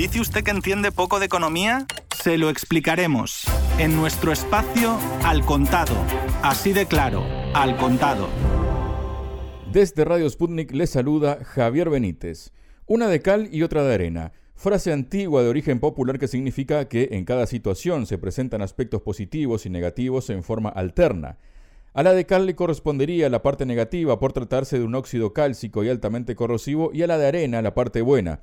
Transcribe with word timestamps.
¿Dice 0.00 0.18
usted 0.18 0.42
que 0.42 0.50
entiende 0.50 0.92
poco 0.92 1.18
de 1.18 1.26
economía? 1.26 1.86
Se 2.22 2.38
lo 2.38 2.48
explicaremos 2.48 3.44
en 3.76 3.94
nuestro 3.94 4.32
espacio 4.32 4.98
Al 5.22 5.44
Contado. 5.44 5.94
Así 6.40 6.72
de 6.72 6.86
claro, 6.86 7.22
Al 7.52 7.76
Contado. 7.76 8.30
Desde 9.70 10.06
Radio 10.06 10.30
Sputnik 10.30 10.72
le 10.72 10.86
saluda 10.86 11.44
Javier 11.44 11.90
Benítez. 11.90 12.50
Una 12.86 13.08
de 13.08 13.20
cal 13.20 13.50
y 13.52 13.62
otra 13.62 13.84
de 13.84 13.92
arena. 13.92 14.32
Frase 14.54 14.90
antigua 14.90 15.42
de 15.42 15.50
origen 15.50 15.80
popular 15.80 16.18
que 16.18 16.28
significa 16.28 16.88
que 16.88 17.10
en 17.12 17.26
cada 17.26 17.46
situación 17.46 18.06
se 18.06 18.16
presentan 18.16 18.62
aspectos 18.62 19.02
positivos 19.02 19.66
y 19.66 19.68
negativos 19.68 20.30
en 20.30 20.42
forma 20.42 20.70
alterna. 20.70 21.36
A 21.92 22.02
la 22.02 22.14
de 22.14 22.24
cal 22.24 22.46
le 22.46 22.56
correspondería 22.56 23.28
la 23.28 23.42
parte 23.42 23.66
negativa 23.66 24.18
por 24.18 24.32
tratarse 24.32 24.78
de 24.78 24.84
un 24.86 24.94
óxido 24.94 25.34
cálcico 25.34 25.84
y 25.84 25.90
altamente 25.90 26.36
corrosivo 26.36 26.90
y 26.90 27.02
a 27.02 27.06
la 27.06 27.18
de 27.18 27.26
arena 27.26 27.60
la 27.60 27.74
parte 27.74 28.00
buena. 28.00 28.40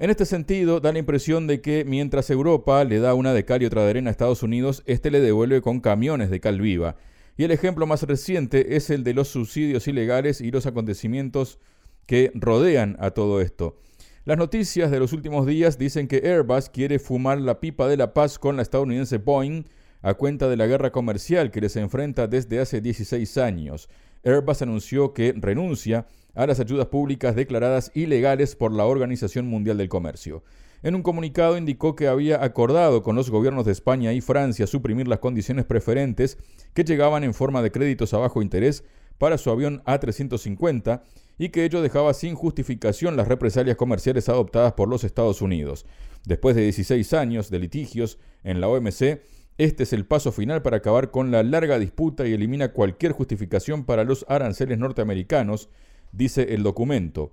En 0.00 0.10
este 0.10 0.26
sentido, 0.26 0.78
da 0.78 0.92
la 0.92 1.00
impresión 1.00 1.48
de 1.48 1.60
que 1.60 1.84
mientras 1.84 2.30
Europa 2.30 2.84
le 2.84 3.00
da 3.00 3.14
una 3.14 3.34
de 3.34 3.44
cal 3.44 3.62
y 3.62 3.66
otra 3.66 3.82
de 3.82 3.90
arena 3.90 4.10
a 4.10 4.12
Estados 4.12 4.44
Unidos, 4.44 4.84
este 4.86 5.10
le 5.10 5.20
devuelve 5.20 5.60
con 5.60 5.80
camiones 5.80 6.30
de 6.30 6.38
cal 6.38 6.60
viva. 6.60 6.94
Y 7.36 7.42
el 7.42 7.50
ejemplo 7.50 7.84
más 7.84 8.04
reciente 8.04 8.76
es 8.76 8.90
el 8.90 9.02
de 9.02 9.12
los 9.12 9.26
subsidios 9.26 9.88
ilegales 9.88 10.40
y 10.40 10.52
los 10.52 10.66
acontecimientos 10.66 11.58
que 12.06 12.30
rodean 12.36 12.96
a 13.00 13.10
todo 13.10 13.40
esto. 13.40 13.76
Las 14.24 14.38
noticias 14.38 14.92
de 14.92 15.00
los 15.00 15.12
últimos 15.12 15.46
días 15.46 15.78
dicen 15.78 16.06
que 16.06 16.22
Airbus 16.24 16.68
quiere 16.68 17.00
fumar 17.00 17.40
la 17.40 17.58
pipa 17.58 17.88
de 17.88 17.96
la 17.96 18.14
paz 18.14 18.38
con 18.38 18.54
la 18.54 18.62
estadounidense 18.62 19.18
Boeing 19.18 19.64
a 20.02 20.14
cuenta 20.14 20.48
de 20.48 20.56
la 20.56 20.68
guerra 20.68 20.92
comercial 20.92 21.50
que 21.50 21.60
les 21.60 21.74
enfrenta 21.74 22.28
desde 22.28 22.60
hace 22.60 22.80
16 22.80 23.36
años. 23.38 23.88
Airbus 24.24 24.62
anunció 24.62 25.12
que 25.12 25.34
renuncia 25.36 26.06
a 26.34 26.46
las 26.46 26.60
ayudas 26.60 26.86
públicas 26.86 27.34
declaradas 27.34 27.90
ilegales 27.94 28.56
por 28.56 28.72
la 28.72 28.84
Organización 28.84 29.46
Mundial 29.46 29.78
del 29.78 29.88
Comercio. 29.88 30.42
En 30.82 30.94
un 30.94 31.02
comunicado 31.02 31.58
indicó 31.58 31.96
que 31.96 32.06
había 32.06 32.44
acordado 32.44 33.02
con 33.02 33.16
los 33.16 33.30
gobiernos 33.30 33.64
de 33.64 33.72
España 33.72 34.12
y 34.12 34.20
Francia 34.20 34.66
suprimir 34.68 35.08
las 35.08 35.18
condiciones 35.18 35.64
preferentes 35.64 36.38
que 36.72 36.84
llegaban 36.84 37.24
en 37.24 37.34
forma 37.34 37.62
de 37.62 37.72
créditos 37.72 38.14
a 38.14 38.18
bajo 38.18 38.42
interés 38.42 38.84
para 39.18 39.38
su 39.38 39.50
avión 39.50 39.82
A350 39.84 41.02
y 41.36 41.48
que 41.48 41.64
ello 41.64 41.82
dejaba 41.82 42.14
sin 42.14 42.36
justificación 42.36 43.16
las 43.16 43.26
represalias 43.26 43.76
comerciales 43.76 44.28
adoptadas 44.28 44.74
por 44.74 44.88
los 44.88 45.02
Estados 45.02 45.42
Unidos. 45.42 45.84
Después 46.24 46.54
de 46.54 46.62
16 46.62 47.12
años 47.14 47.50
de 47.50 47.58
litigios 47.58 48.18
en 48.44 48.60
la 48.60 48.68
OMC, 48.68 49.20
este 49.58 49.82
es 49.82 49.92
el 49.92 50.06
paso 50.06 50.32
final 50.32 50.62
para 50.62 50.78
acabar 50.78 51.10
con 51.10 51.30
la 51.30 51.42
larga 51.42 51.78
disputa 51.78 52.26
y 52.26 52.32
elimina 52.32 52.72
cualquier 52.72 53.12
justificación 53.12 53.84
para 53.84 54.04
los 54.04 54.24
aranceles 54.28 54.78
norteamericanos, 54.78 55.68
dice 56.12 56.54
el 56.54 56.62
documento. 56.62 57.32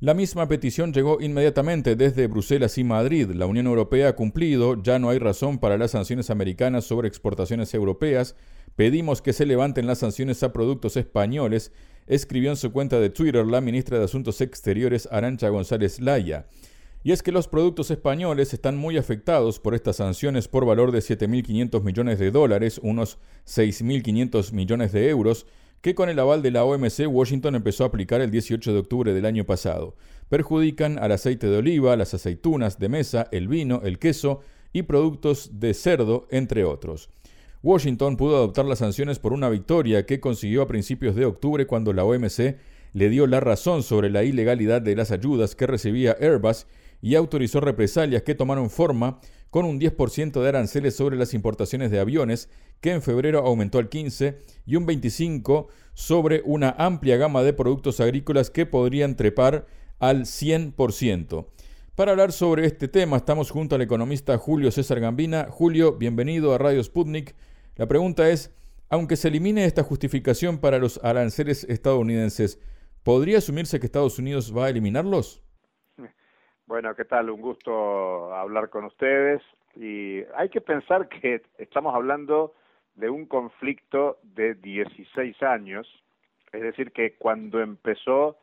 La 0.00 0.14
misma 0.14 0.48
petición 0.48 0.92
llegó 0.92 1.20
inmediatamente 1.20 1.94
desde 1.94 2.26
Bruselas 2.26 2.78
y 2.78 2.84
Madrid. 2.84 3.30
La 3.30 3.46
Unión 3.46 3.66
Europea 3.66 4.08
ha 4.08 4.16
cumplido, 4.16 4.82
ya 4.82 4.98
no 4.98 5.10
hay 5.10 5.18
razón 5.18 5.58
para 5.58 5.78
las 5.78 5.92
sanciones 5.92 6.30
americanas 6.30 6.84
sobre 6.84 7.08
exportaciones 7.08 7.74
europeas. 7.74 8.36
Pedimos 8.76 9.22
que 9.22 9.32
se 9.32 9.46
levanten 9.46 9.86
las 9.86 9.98
sanciones 9.98 10.42
a 10.42 10.52
productos 10.52 10.96
españoles 10.96 11.72
escribió 12.08 12.50
en 12.50 12.56
su 12.56 12.72
cuenta 12.72 12.98
de 12.98 13.10
Twitter 13.10 13.46
la 13.46 13.60
ministra 13.60 13.98
de 13.98 14.04
Asuntos 14.04 14.40
Exteriores 14.40 15.08
Arancha 15.12 15.50
González 15.50 16.00
Laya. 16.00 16.46
Y 17.08 17.12
es 17.12 17.22
que 17.22 17.32
los 17.32 17.48
productos 17.48 17.90
españoles 17.90 18.52
están 18.52 18.76
muy 18.76 18.98
afectados 18.98 19.60
por 19.60 19.74
estas 19.74 19.96
sanciones 19.96 20.46
por 20.46 20.66
valor 20.66 20.92
de 20.92 20.98
7.500 20.98 21.82
millones 21.82 22.18
de 22.18 22.30
dólares, 22.30 22.78
unos 22.82 23.16
6.500 23.46 24.52
millones 24.52 24.92
de 24.92 25.08
euros, 25.08 25.46
que 25.80 25.94
con 25.94 26.10
el 26.10 26.18
aval 26.18 26.42
de 26.42 26.50
la 26.50 26.64
OMC 26.64 27.08
Washington 27.08 27.54
empezó 27.54 27.84
a 27.84 27.86
aplicar 27.86 28.20
el 28.20 28.30
18 28.30 28.74
de 28.74 28.78
octubre 28.80 29.14
del 29.14 29.24
año 29.24 29.46
pasado. 29.46 29.96
Perjudican 30.28 30.98
al 30.98 31.12
aceite 31.12 31.46
de 31.46 31.56
oliva, 31.56 31.96
las 31.96 32.12
aceitunas 32.12 32.78
de 32.78 32.90
mesa, 32.90 33.26
el 33.32 33.48
vino, 33.48 33.80
el 33.84 33.98
queso 33.98 34.40
y 34.74 34.82
productos 34.82 35.52
de 35.60 35.72
cerdo, 35.72 36.28
entre 36.30 36.64
otros. 36.64 37.08
Washington 37.62 38.18
pudo 38.18 38.36
adoptar 38.36 38.66
las 38.66 38.80
sanciones 38.80 39.18
por 39.18 39.32
una 39.32 39.48
victoria 39.48 40.04
que 40.04 40.20
consiguió 40.20 40.60
a 40.60 40.68
principios 40.68 41.16
de 41.16 41.24
octubre 41.24 41.66
cuando 41.66 41.94
la 41.94 42.04
OMC 42.04 42.58
le 42.92 43.08
dio 43.08 43.26
la 43.26 43.40
razón 43.40 43.82
sobre 43.82 44.10
la 44.10 44.24
ilegalidad 44.24 44.82
de 44.82 44.94
las 44.94 45.10
ayudas 45.10 45.54
que 45.54 45.66
recibía 45.66 46.18
Airbus 46.20 46.66
y 47.00 47.14
autorizó 47.14 47.60
represalias 47.60 48.22
que 48.22 48.34
tomaron 48.34 48.70
forma 48.70 49.20
con 49.50 49.64
un 49.64 49.80
10% 49.80 50.40
de 50.42 50.48
aranceles 50.48 50.94
sobre 50.96 51.16
las 51.16 51.34
importaciones 51.34 51.90
de 51.90 52.00
aviones, 52.00 52.50
que 52.80 52.92
en 52.92 53.02
febrero 53.02 53.40
aumentó 53.40 53.78
al 53.78 53.88
15%, 53.88 54.36
y 54.66 54.76
un 54.76 54.86
25% 54.86 55.66
sobre 55.94 56.42
una 56.44 56.70
amplia 56.78 57.16
gama 57.16 57.42
de 57.42 57.52
productos 57.52 57.98
agrícolas 58.00 58.50
que 58.50 58.66
podrían 58.66 59.16
trepar 59.16 59.66
al 59.98 60.26
100%. 60.26 61.46
Para 61.96 62.12
hablar 62.12 62.30
sobre 62.30 62.66
este 62.66 62.86
tema 62.86 63.16
estamos 63.16 63.50
junto 63.50 63.74
al 63.74 63.82
economista 63.82 64.38
Julio 64.38 64.70
César 64.70 65.00
Gambina. 65.00 65.48
Julio, 65.50 65.94
bienvenido 65.96 66.54
a 66.54 66.58
Radio 66.58 66.84
Sputnik. 66.84 67.34
La 67.74 67.88
pregunta 67.88 68.28
es, 68.30 68.52
aunque 68.88 69.16
se 69.16 69.26
elimine 69.26 69.64
esta 69.64 69.82
justificación 69.82 70.58
para 70.58 70.78
los 70.78 71.00
aranceles 71.02 71.64
estadounidenses, 71.64 72.60
¿podría 73.02 73.38
asumirse 73.38 73.80
que 73.80 73.86
Estados 73.86 74.20
Unidos 74.20 74.56
va 74.56 74.66
a 74.66 74.70
eliminarlos? 74.70 75.42
Bueno, 76.68 76.94
¿qué 76.94 77.06
tal? 77.06 77.30
Un 77.30 77.40
gusto 77.40 78.34
hablar 78.34 78.68
con 78.68 78.84
ustedes. 78.84 79.40
Y 79.74 80.22
hay 80.36 80.50
que 80.50 80.60
pensar 80.60 81.08
que 81.22 81.40
estamos 81.56 81.94
hablando 81.94 82.52
de 82.94 83.08
un 83.08 83.24
conflicto 83.24 84.18
de 84.22 84.54
16 84.54 85.42
años, 85.42 85.88
es 86.52 86.60
decir, 86.60 86.92
que 86.92 87.14
cuando 87.14 87.60
empezó 87.60 88.36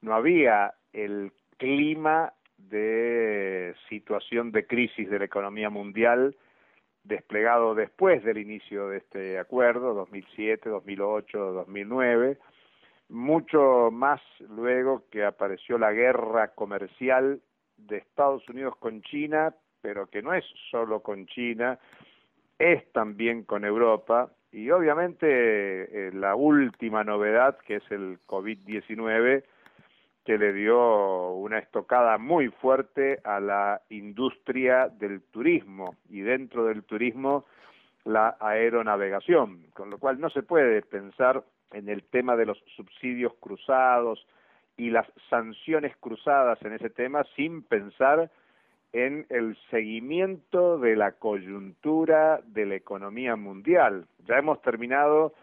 no 0.00 0.14
había 0.14 0.72
el 0.94 1.30
clima 1.58 2.32
de 2.56 3.74
situación 3.90 4.50
de 4.50 4.66
crisis 4.66 5.10
de 5.10 5.18
la 5.18 5.26
economía 5.26 5.68
mundial 5.68 6.36
desplegado 7.04 7.74
después 7.74 8.24
del 8.24 8.38
inicio 8.38 8.88
de 8.88 8.98
este 8.98 9.38
acuerdo, 9.38 9.92
2007, 9.92 10.70
2008, 10.70 11.38
2009, 11.52 12.38
mucho 13.10 13.90
más 13.92 14.22
luego 14.48 15.04
que 15.10 15.26
apareció 15.26 15.76
la 15.76 15.92
guerra 15.92 16.54
comercial 16.54 17.42
de 17.78 17.98
Estados 17.98 18.48
Unidos 18.48 18.76
con 18.76 19.02
China, 19.02 19.54
pero 19.80 20.06
que 20.06 20.22
no 20.22 20.34
es 20.34 20.44
solo 20.70 21.00
con 21.00 21.26
China, 21.26 21.78
es 22.58 22.90
también 22.92 23.44
con 23.44 23.64
Europa. 23.64 24.30
Y 24.50 24.70
obviamente 24.70 25.26
eh, 26.08 26.12
la 26.12 26.34
última 26.34 27.04
novedad 27.04 27.58
que 27.58 27.76
es 27.76 27.90
el 27.90 28.18
COVID-19 28.26 29.44
que 30.24 30.36
le 30.36 30.52
dio 30.52 31.32
una 31.32 31.58
estocada 31.58 32.18
muy 32.18 32.48
fuerte 32.48 33.18
a 33.24 33.40
la 33.40 33.80
industria 33.88 34.88
del 34.88 35.22
turismo. 35.22 35.96
Y 36.10 36.20
dentro 36.20 36.66
del 36.66 36.82
turismo 36.84 37.46
la 38.04 38.36
aeronavegación, 38.40 39.66
con 39.72 39.90
lo 39.90 39.98
cual 39.98 40.20
no 40.20 40.28
se 40.30 40.42
puede 40.42 40.82
pensar 40.82 41.42
en 41.72 41.88
el 41.88 42.02
tema 42.04 42.36
de 42.36 42.46
los 42.46 42.58
subsidios 42.76 43.34
cruzados 43.40 44.26
y 44.78 44.90
las 44.90 45.06
sanciones 45.28 45.94
cruzadas 45.98 46.62
en 46.62 46.72
ese 46.72 46.88
tema 46.88 47.24
sin 47.36 47.62
pensar 47.62 48.30
en 48.92 49.26
el 49.28 49.58
seguimiento 49.70 50.78
de 50.78 50.96
la 50.96 51.12
coyuntura 51.12 52.40
de 52.46 52.64
la 52.64 52.76
economía 52.76 53.36
mundial. 53.36 54.06
Ya 54.26 54.38
hemos 54.38 54.62
terminado 54.62 55.34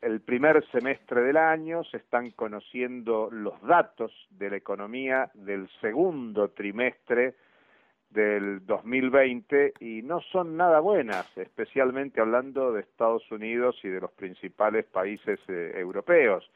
el 0.00 0.20
primer 0.20 0.64
semestre 0.70 1.22
del 1.22 1.36
año, 1.36 1.82
se 1.84 1.98
están 1.98 2.30
conociendo 2.30 3.28
los 3.30 3.60
datos 3.62 4.12
de 4.30 4.50
la 4.50 4.56
economía 4.56 5.30
del 5.34 5.68
segundo 5.80 6.50
trimestre 6.50 7.34
del 8.10 8.64
2020 8.64 9.74
y 9.80 10.02
no 10.02 10.20
son 10.20 10.56
nada 10.56 10.78
buenas, 10.80 11.26
especialmente 11.36 12.20
hablando 12.20 12.72
de 12.72 12.82
Estados 12.82 13.28
Unidos 13.32 13.76
y 13.82 13.88
de 13.88 14.00
los 14.00 14.12
principales 14.12 14.84
países 14.84 15.40
eh, 15.48 15.72
europeos. 15.74 16.48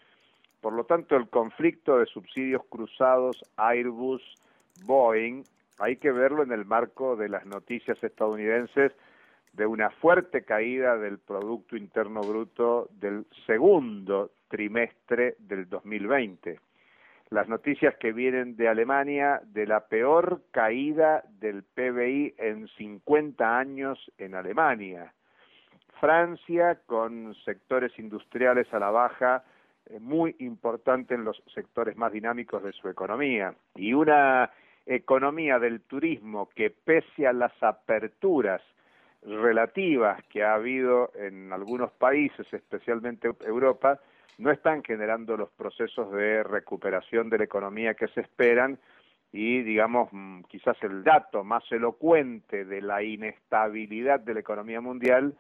Por 0.60 0.72
lo 0.72 0.84
tanto, 0.84 1.16
el 1.16 1.28
conflicto 1.28 1.98
de 1.98 2.06
subsidios 2.06 2.62
cruzados 2.68 3.42
Airbus, 3.56 4.22
Boeing, 4.84 5.44
hay 5.78 5.96
que 5.96 6.10
verlo 6.10 6.42
en 6.42 6.52
el 6.52 6.64
marco 6.64 7.16
de 7.16 7.28
las 7.28 7.46
noticias 7.46 8.02
estadounidenses 8.02 8.92
de 9.52 9.66
una 9.66 9.90
fuerte 9.90 10.42
caída 10.44 10.96
del 10.96 11.18
Producto 11.18 11.76
Interno 11.76 12.20
Bruto 12.20 12.88
del 12.92 13.26
segundo 13.46 14.30
trimestre 14.48 15.36
del 15.38 15.68
2020. 15.68 16.60
Las 17.30 17.48
noticias 17.48 17.94
que 17.96 18.12
vienen 18.12 18.56
de 18.56 18.68
Alemania 18.68 19.40
de 19.44 19.66
la 19.66 19.86
peor 19.86 20.42
caída 20.50 21.22
del 21.40 21.62
PBI 21.62 22.34
en 22.38 22.68
50 22.68 23.58
años 23.58 23.98
en 24.16 24.34
Alemania. 24.34 25.12
Francia 26.00 26.80
con 26.86 27.34
sectores 27.44 27.96
industriales 27.98 28.72
a 28.72 28.78
la 28.78 28.90
baja 28.90 29.44
muy 30.00 30.36
importante 30.40 31.14
en 31.14 31.24
los 31.24 31.42
sectores 31.54 31.96
más 31.96 32.12
dinámicos 32.12 32.62
de 32.62 32.72
su 32.72 32.88
economía. 32.88 33.54
Y 33.74 33.92
una 33.92 34.50
economía 34.86 35.58
del 35.58 35.82
turismo 35.82 36.48
que 36.54 36.70
pese 36.70 37.26
a 37.26 37.32
las 37.32 37.52
aperturas 37.62 38.62
relativas 39.22 40.22
que 40.28 40.42
ha 40.44 40.54
habido 40.54 41.10
en 41.14 41.52
algunos 41.52 41.92
países, 41.92 42.46
especialmente 42.52 43.30
Europa, 43.44 44.00
no 44.38 44.50
están 44.50 44.82
generando 44.84 45.36
los 45.36 45.50
procesos 45.50 46.12
de 46.12 46.42
recuperación 46.44 47.28
de 47.28 47.38
la 47.38 47.44
economía 47.44 47.94
que 47.94 48.08
se 48.08 48.20
esperan 48.20 48.78
y 49.32 49.62
digamos 49.62 50.08
mm, 50.12 50.42
quizás 50.42 50.76
el 50.82 51.02
dato 51.04 51.44
más 51.44 51.64
elocuente 51.70 52.64
de 52.64 52.80
la 52.80 53.02
inestabilidad 53.02 54.20
de 54.20 54.34
la 54.34 54.40
economía 54.40 54.80
mundial 54.80 55.34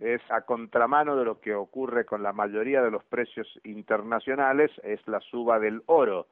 es 0.00 0.20
a 0.30 0.42
contramano 0.42 1.16
de 1.16 1.24
lo 1.24 1.40
que 1.40 1.54
ocurre 1.54 2.04
con 2.04 2.22
la 2.22 2.32
mayoría 2.32 2.82
de 2.82 2.90
los 2.90 3.04
precios 3.04 3.48
internacionales, 3.64 4.70
es 4.82 5.06
la 5.06 5.20
suba 5.20 5.58
del 5.58 5.82
oro, 5.86 6.26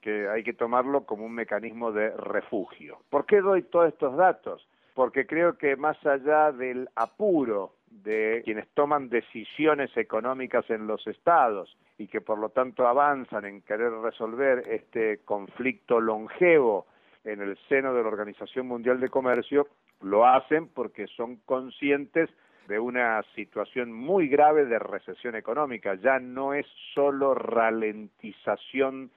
que 0.00 0.28
hay 0.28 0.42
que 0.42 0.52
tomarlo 0.52 1.04
como 1.04 1.24
un 1.24 1.34
mecanismo 1.34 1.92
de 1.92 2.10
refugio. 2.10 2.98
¿Por 3.10 3.26
qué 3.26 3.40
doy 3.40 3.62
todos 3.62 3.88
estos 3.88 4.16
datos? 4.16 4.66
Porque 4.94 5.26
creo 5.26 5.56
que 5.58 5.76
más 5.76 5.96
allá 6.06 6.52
del 6.52 6.88
apuro 6.94 7.72
de 7.88 8.42
quienes 8.44 8.68
toman 8.74 9.08
decisiones 9.08 9.96
económicas 9.96 10.68
en 10.68 10.86
los 10.86 11.06
estados 11.06 11.76
y 11.96 12.08
que 12.08 12.20
por 12.20 12.38
lo 12.38 12.50
tanto 12.50 12.86
avanzan 12.86 13.44
en 13.44 13.62
querer 13.62 13.92
resolver 13.92 14.64
este 14.68 15.18
conflicto 15.24 16.00
longevo 16.00 16.86
en 17.24 17.40
el 17.40 17.56
seno 17.68 17.94
de 17.94 18.02
la 18.02 18.08
Organización 18.08 18.66
Mundial 18.66 19.00
de 19.00 19.08
Comercio, 19.08 19.68
lo 20.02 20.26
hacen 20.26 20.68
porque 20.68 21.06
son 21.06 21.36
conscientes 21.46 22.28
de 22.68 22.78
una 22.78 23.22
situación 23.34 23.92
muy 23.92 24.28
grave 24.28 24.64
de 24.66 24.78
recesión 24.78 25.34
económica. 25.34 25.94
Ya 25.94 26.18
no 26.18 26.54
es 26.54 26.66
solo 26.94 27.34
ralentización 27.34 29.10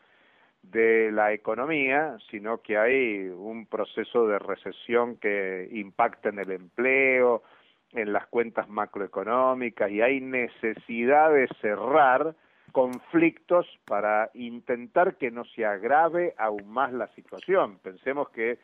de 0.64 1.12
la 1.12 1.34
economía, 1.34 2.18
sino 2.30 2.62
que 2.62 2.78
hay 2.78 3.28
un 3.30 3.66
proceso 3.68 4.28
de 4.28 4.40
recesión 4.40 5.18
que 5.18 5.70
impacta 5.72 6.30
en 6.30 6.40
el 6.40 6.52
empleo, 6.52 7.44
en 7.94 8.12
las 8.12 8.28
cuentas 8.28 8.68
macroeconómicas 8.68 9.90
y 9.90 10.02
hay 10.02 10.20
necesidad 10.20 11.32
de 11.32 11.48
cerrar 11.62 12.36
conflictos 12.72 13.66
para 13.86 14.30
intentar 14.34 15.16
que 15.16 15.32
no 15.32 15.46
se 15.46 15.66
agrave 15.66 16.34
aún 16.38 16.68
más 16.68 16.92
la 16.92 17.08
situación. 17.16 17.80
Pensemos 17.82 18.30
que 18.30 18.60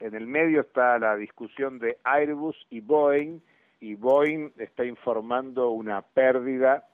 en 0.00 0.14
el 0.14 0.26
medio 0.26 0.60
está 0.60 0.98
la 0.98 1.16
discusión 1.16 1.78
de 1.78 1.98
Airbus 2.04 2.56
y 2.70 2.80
Boeing 2.80 3.40
y 3.84 3.96
Boeing 3.96 4.50
está 4.56 4.86
informando 4.86 5.68
una 5.68 6.00
pérdida 6.00 6.84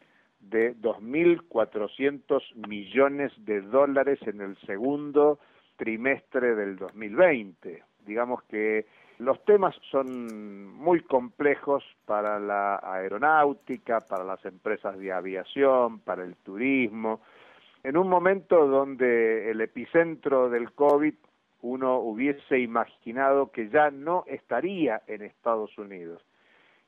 de 0.40 0.74
2.400 0.74 2.42
millones 2.66 3.32
de 3.44 3.60
dólares 3.60 4.18
en 4.26 4.40
el 4.40 4.56
segundo 4.66 5.38
trimestre 5.76 6.56
del 6.56 6.76
2020. 6.76 7.84
Digamos 8.04 8.42
que 8.44 8.86
los 9.18 9.44
temas 9.44 9.76
son 9.92 10.74
muy 10.74 11.00
complejos 11.02 11.84
para 12.06 12.40
la 12.40 12.80
aeronáutica, 12.82 14.00
para 14.00 14.24
las 14.24 14.44
empresas 14.44 14.98
de 14.98 15.12
aviación, 15.12 16.00
para 16.00 16.24
el 16.24 16.34
turismo. 16.38 17.20
En 17.84 17.96
un 17.96 18.08
momento 18.08 18.66
donde 18.66 19.48
el 19.48 19.60
epicentro 19.60 20.50
del 20.50 20.72
COVID 20.72 21.14
uno 21.62 21.98
hubiese 21.98 22.58
imaginado 22.58 23.52
que 23.52 23.68
ya 23.68 23.92
no 23.92 24.24
estaría 24.26 25.02
en 25.06 25.22
Estados 25.22 25.78
Unidos. 25.78 26.20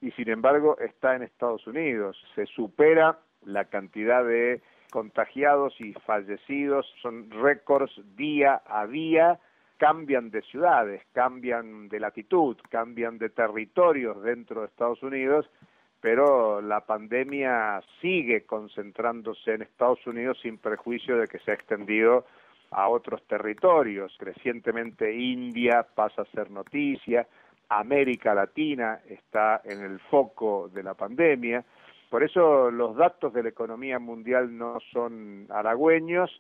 Y 0.03 0.11
sin 0.11 0.29
embargo 0.29 0.77
está 0.79 1.17
en 1.17 1.23
Estados 1.23 1.67
Unidos. 1.67 2.23
Se 2.35 2.45
supera 2.45 3.19
la 3.47 3.65
cantidad 3.65 4.23
de 4.25 4.61
contagiados 4.91 5.75
y 5.81 5.95
fallecidos, 5.95 6.87
son 7.01 7.31
récords 7.31 7.93
día 8.15 8.61
a 8.67 8.87
día 8.87 9.41
cambian 9.83 10.31
de 10.31 10.43
ciudades, 10.43 11.03
cambian 11.13 11.89
de 11.89 11.99
latitud, 11.99 12.57
cambian 12.71 13.19
de 13.19 13.31
territorios 13.31 14.23
dentro 14.23 14.61
de 14.61 14.69
Estados 14.69 15.03
Unidos, 15.03 15.51
pero 16.01 16.61
la 16.61 16.87
pandemia 16.87 17.83
sigue 18.01 18.45
concentrándose 18.45 19.55
en 19.55 19.63
Estados 19.63 20.07
Unidos 20.07 20.39
sin 20.41 20.59
perjuicio 20.59 21.17
de 21.17 21.27
que 21.27 21.41
se 21.41 21.51
ha 21.51 21.55
extendido 21.55 22.27
a 22.71 22.87
otros 22.89 23.27
territorios. 23.27 24.15
Crecientemente 24.21 25.13
India 25.13 25.85
pasa 25.97 26.23
a 26.23 26.27
ser 26.27 26.53
noticia, 26.53 27.27
América 27.79 28.35
Latina 28.35 29.01
está 29.09 29.63
en 29.65 29.83
el 29.83 29.99
foco 30.01 30.69
de 30.69 30.83
la 30.83 30.95
pandemia. 30.95 31.65
Por 32.11 32.23
eso 32.23 32.71
los 32.71 32.97
datos 32.97 33.33
de 33.33 33.43
la 33.43 33.49
economía 33.49 33.99
mundial 33.99 34.57
no 34.57 34.79
son 34.93 35.47
halagüeños 35.51 36.31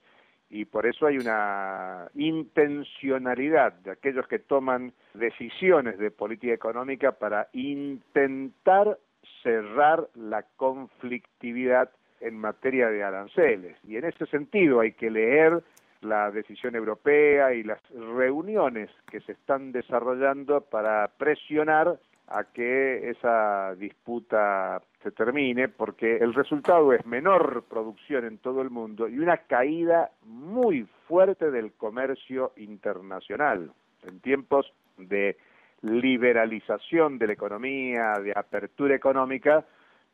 y 0.50 0.66
por 0.66 0.84
eso 0.84 1.06
hay 1.06 1.16
una 1.16 2.10
intencionalidad 2.14 3.72
de 3.72 3.92
aquellos 3.92 4.28
que 4.28 4.38
toman 4.38 4.92
decisiones 5.14 5.98
de 5.98 6.10
política 6.10 6.52
económica 6.52 7.12
para 7.12 7.48
intentar 7.54 8.98
cerrar 9.42 10.08
la 10.14 10.44
conflictividad 10.56 11.90
en 12.20 12.36
materia 12.36 12.88
de 12.88 13.02
aranceles. 13.02 13.78
Y 13.88 13.96
en 13.96 14.04
ese 14.04 14.26
sentido 14.26 14.80
hay 14.80 14.92
que 14.92 15.10
leer 15.10 15.62
la 16.02 16.30
decisión 16.30 16.74
europea 16.74 17.54
y 17.54 17.62
las 17.62 17.80
reuniones 17.90 18.90
que 19.10 19.20
se 19.20 19.32
están 19.32 19.72
desarrollando 19.72 20.60
para 20.60 21.08
presionar 21.16 21.98
a 22.28 22.44
que 22.44 23.10
esa 23.10 23.74
disputa 23.74 24.80
se 25.02 25.10
termine, 25.10 25.68
porque 25.68 26.16
el 26.16 26.34
resultado 26.34 26.92
es 26.92 27.04
menor 27.04 27.64
producción 27.68 28.24
en 28.24 28.38
todo 28.38 28.62
el 28.62 28.70
mundo 28.70 29.08
y 29.08 29.18
una 29.18 29.38
caída 29.38 30.10
muy 30.24 30.86
fuerte 31.08 31.50
del 31.50 31.72
comercio 31.72 32.52
internacional. 32.56 33.72
En 34.06 34.20
tiempos 34.20 34.72
de 34.96 35.36
liberalización 35.82 37.18
de 37.18 37.26
la 37.26 37.32
economía, 37.32 38.14
de 38.22 38.32
apertura 38.34 38.94
económica, 38.94 39.64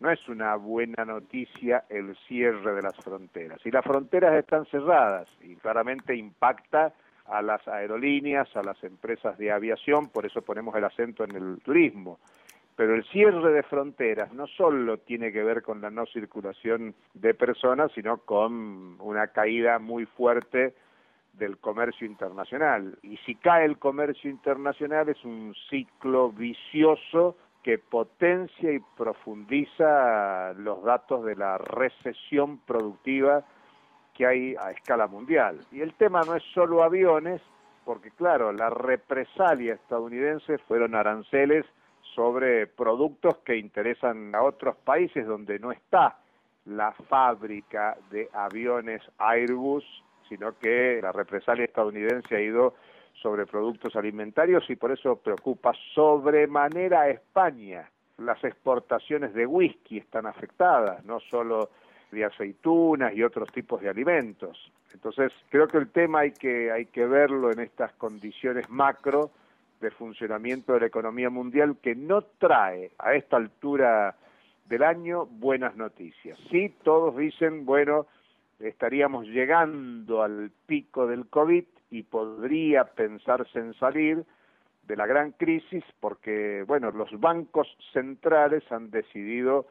no 0.01 0.11
es 0.11 0.29
una 0.29 0.55
buena 0.57 1.05
noticia 1.05 1.85
el 1.89 2.17
cierre 2.29 2.75
de 2.75 2.83
las 2.83 2.97
fronteras. 2.97 3.61
Y 3.65 3.71
las 3.71 3.85
fronteras 3.85 4.35
están 4.35 4.65
cerradas 4.67 5.29
y 5.43 5.57
claramente 5.57 6.15
impacta 6.15 6.93
a 7.27 7.43
las 7.43 7.67
aerolíneas, 7.69 8.49
a 8.57 8.63
las 8.63 8.83
empresas 8.85 9.37
de 9.39 9.53
aviación, 9.53 10.09
por 10.09 10.25
eso 10.25 10.43
ponemos 10.43 10.75
el 10.77 10.85
acento 10.85 11.25
en 11.25 11.37
el 11.37 11.61
turismo. 11.63 12.19
Pero 12.77 12.95
el 12.95 13.05
cierre 13.07 13.53
de 13.53 13.65
fronteras 13.65 14.33
no 14.33 14.47
solo 14.47 14.99
tiene 14.99 15.33
que 15.33 15.43
ver 15.43 15.63
con 15.63 15.81
la 15.81 15.91
no 15.91 16.07
circulación 16.07 16.95
de 17.13 17.35
personas, 17.35 17.91
sino 17.93 18.19
con 18.19 18.97
una 19.01 19.27
caída 19.27 19.81
muy 19.81 20.07
fuerte 20.07 20.75
del 21.33 21.59
comercio 21.59 22.07
internacional. 22.07 22.97
Y 23.03 23.17
si 23.19 23.35
cae 23.35 23.65
el 23.65 23.79
comercio 23.79 24.31
internacional 24.31 25.09
es 25.09 25.25
un 25.25 25.55
ciclo 25.69 26.31
vicioso 26.31 27.37
que 27.63 27.79
potencia 27.79 28.73
y 28.73 28.81
profundiza 28.97 30.53
los 30.55 30.83
datos 30.85 31.25
de 31.25 31.37
la 31.37 31.59
recesión 31.59 32.59
productiva 32.59 33.45
que 34.15 34.27
hay 34.27 34.57
a 34.57 34.71
escala 34.71 35.07
mundial. 35.07 35.61
Y 35.71 35.81
el 35.81 35.95
tema 35.95 36.21
no 36.27 36.35
es 36.35 36.43
solo 36.55 36.83
aviones, 36.83 37.41
porque 37.85 38.11
claro, 38.11 38.53
la 38.53 38.71
represalia 38.71 39.75
estadounidense 39.75 40.59
fueron 40.59 40.95
aranceles 40.95 41.65
sobre 42.15 42.67
productos 42.67 43.39
que 43.39 43.57
interesan 43.57 44.35
a 44.35 44.43
otros 44.43 44.77
países 44.77 45.27
donde 45.27 45.59
no 45.59 45.71
está 45.73 46.19
la 46.65 46.93
fábrica 47.09 47.97
de 48.11 48.29
aviones 48.33 49.03
Airbus, 49.19 49.85
sino 50.29 50.59
que 50.59 51.01
la 51.03 51.13
represalia 51.13 51.65
estadounidense 51.65 52.37
ha 52.37 52.41
ido 52.41 52.75
sobre 53.23 53.47
productos 53.47 53.97
alimentarios 53.97 54.69
y 54.71 54.77
por 54.77 54.93
eso 54.93 55.17
preocupa 55.17 55.73
sobremanera 55.95 57.03
a 57.03 57.11
España. 57.11 57.89
Las 58.19 58.43
exportaciones 58.45 59.35
de 59.35 59.47
whisky 59.47 59.99
están 59.99 60.27
afectadas, 60.27 61.05
no 61.05 61.21
solo 61.21 61.71
de 62.11 62.25
aceitunas 62.25 63.15
y 63.15 63.23
otros 63.23 63.51
tipos 63.53 63.81
de 63.81 63.89
alimentos. 63.89 64.73
Entonces, 64.93 65.33
creo 65.51 65.69
que 65.69 65.79
el 65.79 65.91
tema 65.91 66.21
hay 66.21 66.33
que, 66.33 66.73
hay 66.73 66.87
que 66.87 67.05
verlo 67.07 67.53
en 67.53 67.61
estas 67.61 67.93
condiciones 67.93 68.69
macro 68.69 69.31
de 69.81 69.91
funcionamiento 69.91 70.73
de 70.73 70.81
la 70.81 70.87
economía 70.87 71.31
mundial 71.31 71.77
que 71.81 71.95
no 71.95 72.23
trae 72.23 72.91
a 72.99 73.15
esta 73.15 73.37
altura 73.37 74.17
del 74.67 74.83
año 74.83 75.27
buenas 75.27 75.77
noticias. 75.77 76.39
Sí, 76.51 76.75
todos 76.83 77.17
dicen, 77.17 77.65
bueno, 77.65 78.07
estaríamos 78.59 79.27
llegando 79.27 80.23
al 80.23 80.51
pico 80.67 81.07
del 81.07 81.27
COVID 81.29 81.65
y 81.91 82.03
podría 82.03 82.85
pensarse 82.85 83.59
en 83.59 83.75
salir 83.75 84.25
de 84.87 84.97
la 84.97 85.07
gran 85.07 85.33
crisis 85.33 85.85
porque, 86.01 86.65
bueno, 86.67 86.91
los 86.91 87.11
bancos 87.21 87.69
centrales 87.93 88.65
han 88.73 88.91
decidido 88.91 89.67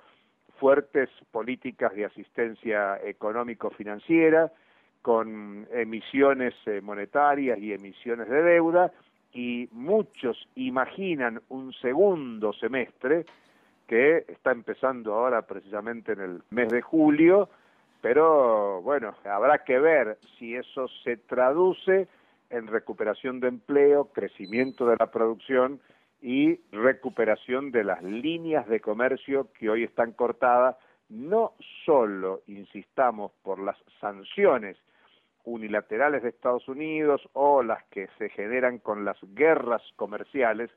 fuertes 0.59 1.09
políticas 1.31 1.93
de 1.95 2.05
asistencia 2.05 2.97
económico-financiera, 3.03 4.51
con 5.01 5.67
emisiones 5.71 6.53
eh, 6.65 6.81
monetarias 6.81 7.57
y 7.59 7.71
emisiones 7.71 8.27
de 8.29 8.43
deuda, 8.43 8.91
y 9.33 9.69
muchos 9.71 10.49
imaginan 10.55 11.41
un 11.49 11.71
segundo 11.73 12.53
semestre 12.53 13.25
que 13.87 14.25
está 14.27 14.51
empezando 14.51 15.13
ahora 15.13 15.43
precisamente 15.43 16.13
en 16.13 16.21
el 16.21 16.41
mes 16.49 16.69
de 16.69 16.81
julio, 16.81 17.49
pero 18.01 18.81
bueno, 18.81 19.15
habrá 19.25 19.63
que 19.63 19.79
ver 19.79 20.17
si 20.37 20.55
eso 20.55 20.87
se 21.03 21.17
traduce 21.17 22.07
en 22.49 22.67
recuperación 22.67 23.39
de 23.39 23.47
empleo, 23.49 24.05
crecimiento 24.13 24.87
de 24.87 24.95
la 24.97 25.11
producción 25.11 25.81
y 26.21 26.59
recuperación 26.71 27.71
de 27.71 27.83
las 27.83 28.01
líneas 28.03 28.67
de 28.67 28.79
comercio 28.79 29.51
que 29.53 29.69
hoy 29.69 29.83
están 29.83 30.13
cortadas, 30.13 30.75
no 31.09 31.53
solo, 31.85 32.41
insistamos, 32.47 33.31
por 33.43 33.59
las 33.59 33.77
sanciones 33.99 34.77
unilaterales 35.43 36.23
de 36.23 36.29
Estados 36.29 36.67
Unidos 36.67 37.21
o 37.33 37.63
las 37.63 37.83
que 37.85 38.09
se 38.17 38.29
generan 38.29 38.79
con 38.79 39.05
las 39.05 39.17
guerras 39.33 39.81
comerciales, 39.95 40.69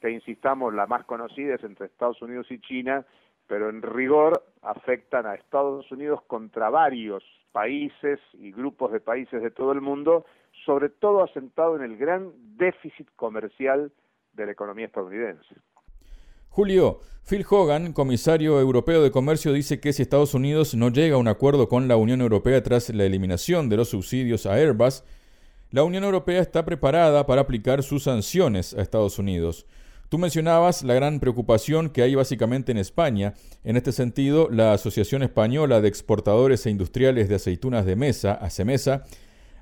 que 0.00 0.10
insistamos, 0.10 0.74
la 0.74 0.86
más 0.86 1.04
conocida 1.04 1.54
es 1.54 1.64
entre 1.64 1.86
Estados 1.86 2.20
Unidos 2.22 2.50
y 2.50 2.58
China, 2.60 3.04
pero 3.46 3.68
en 3.70 3.82
rigor 3.82 4.42
afectan 4.62 5.26
a 5.26 5.34
Estados 5.34 5.90
Unidos 5.92 6.20
contra 6.26 6.70
varios 6.70 7.22
países 7.52 8.18
y 8.34 8.52
grupos 8.52 8.92
de 8.92 9.00
países 9.00 9.42
de 9.42 9.50
todo 9.50 9.72
el 9.72 9.80
mundo, 9.80 10.26
sobre 10.64 10.88
todo 10.88 11.22
asentado 11.22 11.76
en 11.76 11.82
el 11.82 11.96
gran 11.96 12.32
déficit 12.56 13.08
comercial 13.16 13.92
de 14.34 14.46
la 14.46 14.52
economía 14.52 14.86
estadounidense. 14.86 15.54
Julio, 16.50 17.00
Phil 17.28 17.44
Hogan, 17.48 17.92
comisario 17.92 18.60
europeo 18.60 19.02
de 19.02 19.10
comercio, 19.10 19.52
dice 19.52 19.80
que 19.80 19.92
si 19.92 20.02
Estados 20.02 20.32
Unidos 20.32 20.74
no 20.74 20.90
llega 20.90 21.16
a 21.16 21.18
un 21.18 21.28
acuerdo 21.28 21.68
con 21.68 21.88
la 21.88 21.96
Unión 21.96 22.20
Europea 22.20 22.62
tras 22.62 22.88
la 22.90 23.04
eliminación 23.04 23.68
de 23.68 23.76
los 23.76 23.90
subsidios 23.90 24.46
a 24.46 24.54
Airbus, 24.54 25.04
la 25.70 25.82
Unión 25.82 26.04
Europea 26.04 26.40
está 26.40 26.64
preparada 26.64 27.26
para 27.26 27.42
aplicar 27.42 27.82
sus 27.82 28.04
sanciones 28.04 28.72
a 28.74 28.80
Estados 28.80 29.18
Unidos. 29.18 29.66
Tú 30.16 30.20
mencionabas 30.20 30.82
la 30.82 30.94
gran 30.94 31.20
preocupación 31.20 31.90
que 31.90 32.00
hay 32.00 32.14
básicamente 32.14 32.72
en 32.72 32.78
España. 32.78 33.34
En 33.64 33.76
este 33.76 33.92
sentido, 33.92 34.48
la 34.50 34.72
Asociación 34.72 35.22
Española 35.22 35.82
de 35.82 35.88
Exportadores 35.88 36.64
e 36.64 36.70
Industriales 36.70 37.28
de 37.28 37.34
Aceitunas 37.34 37.84
de 37.84 37.96
Mesa, 37.96 38.32
ACEMESA, 38.32 39.04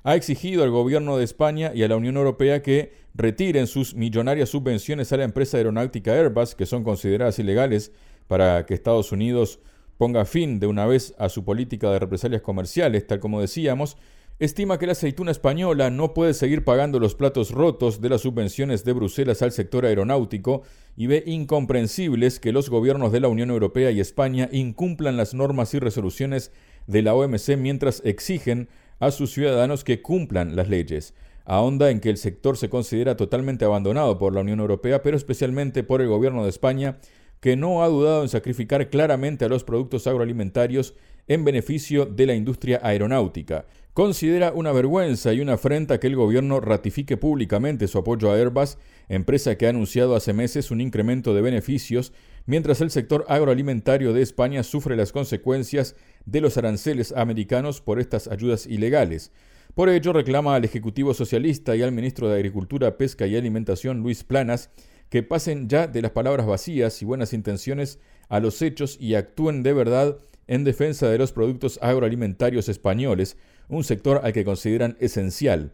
ha 0.05 0.15
exigido 0.15 0.63
al 0.63 0.71
gobierno 0.71 1.17
de 1.17 1.25
España 1.25 1.73
y 1.75 1.83
a 1.83 1.89
la 1.89 1.97
Unión 1.97 2.15
Europea 2.15 2.61
que 2.61 2.93
retiren 3.13 3.67
sus 3.67 3.95
millonarias 3.95 4.47
subvenciones 4.47 5.11
a 5.11 5.17
la 5.17 5.25
empresa 5.25 5.57
aeronáutica 5.57 6.13
Airbus, 6.13 6.55
que 6.55 6.65
son 6.65 6.85
consideradas 6.85 7.37
ilegales, 7.37 7.91
para 8.27 8.65
que 8.65 8.75
Estados 8.75 9.11
Unidos 9.11 9.59
ponga 9.97 10.23
fin 10.23 10.61
de 10.61 10.67
una 10.67 10.85
vez 10.85 11.15
a 11.17 11.27
su 11.27 11.43
política 11.43 11.91
de 11.91 11.99
represalias 11.99 12.41
comerciales, 12.41 13.05
tal 13.05 13.19
como 13.19 13.41
decíamos, 13.41 13.97
estima 14.39 14.77
que 14.77 14.85
la 14.85 14.91
aceituna 14.91 15.31
española 15.31 15.89
no 15.89 16.13
puede 16.13 16.33
seguir 16.33 16.63
pagando 16.65 16.99
los 16.99 17.15
platos 17.15 17.51
rotos 17.51 18.01
de 18.01 18.09
las 18.09 18.21
subvenciones 18.21 18.83
de 18.83 18.93
Bruselas 18.93 19.41
al 19.41 19.51
sector 19.51 19.85
aeronáutico 19.85 20.63
y 20.97 21.07
ve 21.07 21.23
incomprensibles 21.25 22.39
que 22.39 22.51
los 22.51 22.69
gobiernos 22.69 23.11
de 23.11 23.21
la 23.21 23.29
Unión 23.29 23.49
Europea 23.49 23.91
y 23.91 23.99
España 23.99 24.49
incumplan 24.51 25.17
las 25.17 25.33
normas 25.33 25.73
y 25.73 25.79
resoluciones 25.79 26.51
de 26.87 27.01
la 27.01 27.15
OMC 27.15 27.57
mientras 27.57 28.01
exigen 28.05 28.67
a 28.99 29.11
sus 29.11 29.31
ciudadanos 29.31 29.83
que 29.83 30.01
cumplan 30.01 30.55
las 30.55 30.69
leyes. 30.69 31.13
Ahonda 31.45 31.91
en 31.91 31.99
que 31.99 32.09
el 32.09 32.17
sector 32.17 32.57
se 32.57 32.69
considera 32.69 33.15
totalmente 33.15 33.65
abandonado 33.65 34.17
por 34.17 34.33
la 34.33 34.41
Unión 34.41 34.59
Europea, 34.59 35.01
pero 35.01 35.15
especialmente 35.15 35.83
por 35.83 36.01
el 36.01 36.07
gobierno 36.07 36.43
de 36.43 36.49
España, 36.49 36.97
que 37.39 37.55
no 37.55 37.83
ha 37.83 37.87
dudado 37.87 38.23
en 38.23 38.29
sacrificar 38.29 38.89
claramente 38.89 39.45
a 39.45 39.49
los 39.49 39.63
productos 39.63 40.07
agroalimentarios 40.07 40.95
en 41.27 41.43
beneficio 41.43 42.05
de 42.05 42.25
la 42.25 42.35
industria 42.35 42.79
aeronáutica. 42.83 43.65
Considera 43.93 44.51
una 44.51 44.73
vergüenza 44.73 45.31
y 45.31 45.39
una 45.39 45.53
afrenta 45.53 46.01
que 46.01 46.07
el 46.07 46.17
gobierno 46.17 46.59
ratifique 46.59 47.15
públicamente 47.15 47.87
su 47.87 47.97
apoyo 47.97 48.29
a 48.29 48.35
Airbus, 48.35 48.77
empresa 49.07 49.57
que 49.57 49.67
ha 49.67 49.69
anunciado 49.69 50.15
hace 50.15 50.33
meses 50.33 50.69
un 50.69 50.81
incremento 50.81 51.33
de 51.33 51.41
beneficios, 51.41 52.11
mientras 52.45 52.81
el 52.81 52.91
sector 52.91 53.25
agroalimentario 53.29 54.11
de 54.11 54.21
España 54.21 54.63
sufre 54.63 54.97
las 54.97 55.13
consecuencias 55.13 55.95
de 56.25 56.41
los 56.41 56.57
aranceles 56.57 57.13
americanos 57.13 57.79
por 57.79 57.99
estas 58.01 58.27
ayudas 58.27 58.67
ilegales. 58.67 59.31
Por 59.75 59.89
ello 59.89 60.13
reclama 60.13 60.55
al 60.55 60.65
Ejecutivo 60.65 61.13
Socialista 61.13 61.75
y 61.75 61.81
al 61.81 61.91
Ministro 61.91 62.29
de 62.29 62.35
Agricultura, 62.35 62.97
Pesca 62.97 63.27
y 63.27 63.35
Alimentación, 63.35 63.99
Luis 63.99 64.23
Planas, 64.23 64.71
que 65.09 65.23
pasen 65.23 65.69
ya 65.69 65.87
de 65.87 66.01
las 66.01 66.11
palabras 66.11 66.45
vacías 66.45 67.01
y 67.01 67.05
buenas 67.05 67.33
intenciones 67.33 67.99
a 68.27 68.39
los 68.39 68.61
hechos 68.61 68.97
y 68.99 69.15
actúen 69.15 69.63
de 69.63 69.73
verdad 69.73 70.17
en 70.47 70.63
defensa 70.63 71.09
de 71.09 71.17
los 71.17 71.31
productos 71.31 71.79
agroalimentarios 71.81 72.69
españoles, 72.69 73.37
un 73.67 73.83
sector 73.83 74.21
al 74.23 74.33
que 74.33 74.45
consideran 74.45 74.97
esencial. 74.99 75.71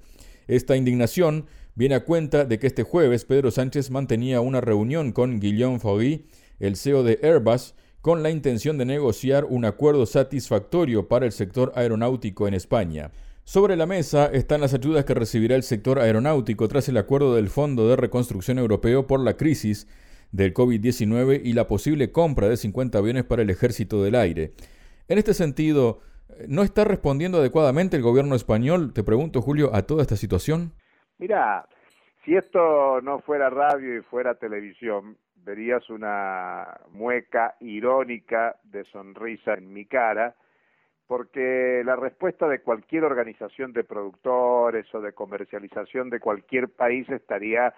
Esta 0.47 0.75
indignación 0.75 1.45
viene 1.75 1.95
a 1.95 2.03
cuenta 2.03 2.45
de 2.45 2.59
que 2.59 2.67
este 2.67 2.83
jueves 2.83 3.25
Pedro 3.25 3.51
Sánchez 3.51 3.91
mantenía 3.91 4.41
una 4.41 4.61
reunión 4.61 5.11
con 5.11 5.39
Guillaume 5.39 5.79
Faury, 5.79 6.25
el 6.59 6.75
CEO 6.75 7.03
de 7.03 7.19
Airbus, 7.23 7.73
con 8.01 8.23
la 8.23 8.31
intención 8.31 8.77
de 8.77 8.85
negociar 8.85 9.45
un 9.45 9.63
acuerdo 9.63 10.05
satisfactorio 10.05 11.07
para 11.07 11.25
el 11.25 11.31
sector 11.31 11.71
aeronáutico 11.75 12.47
en 12.47 12.55
España. 12.55 13.11
Sobre 13.43 13.75
la 13.75 13.85
mesa 13.85 14.27
están 14.27 14.61
las 14.61 14.73
ayudas 14.73 15.05
que 15.05 15.13
recibirá 15.13 15.55
el 15.55 15.63
sector 15.63 15.99
aeronáutico 15.99 16.67
tras 16.67 16.87
el 16.89 16.97
acuerdo 16.97 17.35
del 17.35 17.49
Fondo 17.49 17.87
de 17.87 17.95
Reconstrucción 17.95 18.59
Europeo 18.59 19.07
por 19.07 19.19
la 19.19 19.37
crisis 19.37 19.87
del 20.31 20.53
COVID-19 20.53 21.41
y 21.43 21.53
la 21.53 21.67
posible 21.67 22.11
compra 22.11 22.47
de 22.47 22.57
50 22.57 22.97
aviones 22.97 23.23
para 23.23 23.41
el 23.41 23.50
Ejército 23.50 24.03
del 24.03 24.15
Aire. 24.15 24.53
En 25.07 25.17
este 25.17 25.33
sentido, 25.33 26.01
¿No 26.47 26.63
está 26.63 26.83
respondiendo 26.83 27.38
adecuadamente 27.38 27.97
el 27.97 28.03
gobierno 28.03 28.35
español, 28.35 28.93
te 28.93 29.03
pregunto 29.03 29.41
Julio, 29.41 29.71
a 29.73 29.83
toda 29.83 30.01
esta 30.01 30.15
situación? 30.15 30.73
Mira, 31.17 31.67
si 32.25 32.35
esto 32.35 33.01
no 33.01 33.19
fuera 33.19 33.50
radio 33.50 33.97
y 33.97 34.01
fuera 34.01 34.35
televisión, 34.35 35.17
verías 35.35 35.89
una 35.89 36.79
mueca 36.91 37.55
irónica 37.59 38.55
de 38.63 38.83
sonrisa 38.85 39.53
en 39.53 39.71
mi 39.73 39.85
cara, 39.85 40.35
porque 41.07 41.83
la 41.85 41.95
respuesta 41.95 42.47
de 42.47 42.61
cualquier 42.61 43.03
organización 43.03 43.73
de 43.73 43.83
productores 43.83 44.85
o 44.95 45.01
de 45.01 45.13
comercialización 45.13 46.09
de 46.09 46.19
cualquier 46.19 46.69
país 46.69 47.07
estaría 47.09 47.73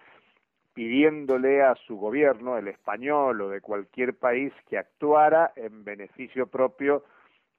pidiéndole 0.73 1.61
a 1.61 1.75
su 1.75 1.97
gobierno, 1.97 2.57
el 2.57 2.67
español 2.67 3.41
o 3.41 3.49
de 3.49 3.61
cualquier 3.61 4.15
país, 4.15 4.51
que 4.69 4.77
actuara 4.77 5.51
en 5.55 5.83
beneficio 5.83 6.47
propio 6.47 7.03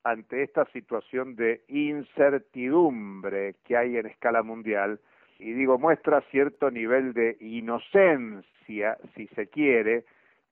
ante 0.02 0.42
esta 0.42 0.66
situación 0.66 1.34
de 1.36 1.62
incertidumbre 1.68 3.56
que 3.64 3.76
hay 3.76 3.96
en 3.96 4.06
escala 4.06 4.42
mundial, 4.42 5.00
y 5.38 5.52
digo, 5.52 5.78
muestra 5.78 6.20
cierto 6.30 6.70
nivel 6.70 7.12
de 7.12 7.36
inocencia, 7.40 8.98
si 9.14 9.26
se 9.28 9.48
quiere, 9.48 10.04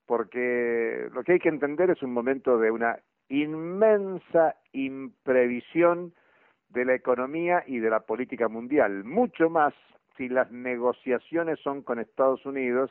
porque 0.06 1.08
lo 1.12 1.22
que 1.22 1.32
hay 1.32 1.38
que 1.38 1.48
entender 1.48 1.90
es 1.90 2.02
un 2.02 2.12
momento 2.12 2.58
de 2.58 2.70
una 2.70 2.98
inmensa 3.28 4.56
imprevisión 4.72 6.12
de 6.70 6.84
la 6.84 6.94
economía 6.94 7.62
y 7.66 7.78
de 7.78 7.90
la 7.90 8.00
política 8.00 8.48
mundial, 8.48 9.04
mucho 9.04 9.50
más 9.50 9.74
si 10.16 10.28
las 10.28 10.50
negociaciones 10.50 11.58
son 11.60 11.82
con 11.82 11.98
Estados 11.98 12.44
Unidos 12.46 12.90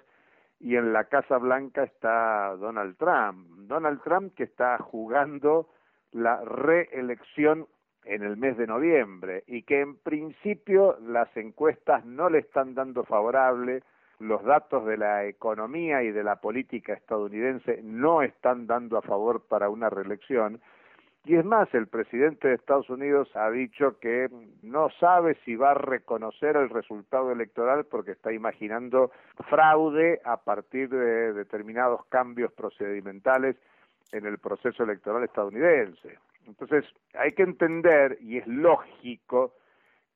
y 0.59 0.75
en 0.75 0.93
la 0.93 1.05
Casa 1.05 1.37
Blanca 1.37 1.83
está 1.83 2.55
Donald 2.57 2.97
Trump. 2.97 3.47
Donald 3.67 4.01
Trump 4.03 4.35
que 4.35 4.43
está 4.43 4.77
jugando 4.77 5.69
la 6.11 6.41
reelección 6.43 7.67
en 8.05 8.23
el 8.23 8.37
mes 8.37 8.57
de 8.57 8.67
noviembre 8.67 9.43
y 9.47 9.63
que 9.63 9.81
en 9.81 9.95
principio 9.97 10.97
las 11.01 11.35
encuestas 11.37 12.05
no 12.05 12.29
le 12.29 12.39
están 12.39 12.73
dando 12.73 13.03
favorable, 13.03 13.83
los 14.19 14.43
datos 14.43 14.85
de 14.85 14.97
la 14.97 15.25
economía 15.25 16.03
y 16.03 16.11
de 16.11 16.23
la 16.23 16.37
política 16.37 16.93
estadounidense 16.93 17.81
no 17.83 18.21
están 18.21 18.67
dando 18.67 18.97
a 18.97 19.01
favor 19.01 19.47
para 19.47 19.69
una 19.69 19.89
reelección. 19.89 20.61
Y 21.23 21.35
es 21.35 21.45
más, 21.45 21.71
el 21.75 21.87
presidente 21.87 22.47
de 22.47 22.55
Estados 22.55 22.89
Unidos 22.89 23.29
ha 23.35 23.51
dicho 23.51 23.99
que 23.99 24.27
no 24.63 24.89
sabe 24.99 25.37
si 25.45 25.55
va 25.55 25.71
a 25.71 25.75
reconocer 25.75 26.55
el 26.55 26.69
resultado 26.69 27.31
electoral 27.31 27.85
porque 27.85 28.11
está 28.11 28.33
imaginando 28.33 29.11
fraude 29.47 30.19
a 30.25 30.37
partir 30.37 30.89
de 30.89 31.33
determinados 31.33 32.05
cambios 32.07 32.51
procedimentales 32.53 33.55
en 34.11 34.25
el 34.25 34.39
proceso 34.39 34.83
electoral 34.83 35.23
estadounidense. 35.23 36.17
Entonces, 36.47 36.85
hay 37.13 37.31
que 37.31 37.43
entender, 37.43 38.17
y 38.19 38.37
es 38.37 38.47
lógico, 38.47 39.53